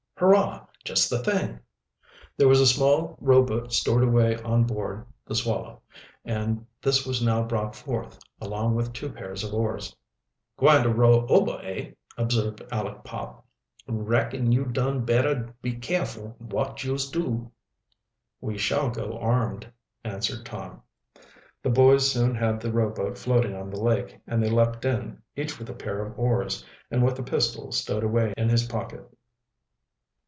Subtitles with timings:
[0.17, 0.67] "Hurrah!
[0.83, 1.57] just the thing!"
[2.37, 5.81] There was a small rowboat stored away on board the Swallow,
[6.23, 9.95] and this was now brought forth, along with two pairs of oars.
[10.57, 13.43] "Gwine ter row ober, eh?" observed Aleck Pop.
[13.89, 17.51] "Racken you dun bettah been careful wot youse do."
[18.39, 19.71] "We shall go armed,"
[20.03, 20.83] answered Tom.
[21.63, 25.57] The boys soon had the rowboat floating on the lake, and they leaped in, each
[25.57, 29.03] with a pair of oars, and with a pistol stowed away in his pocket.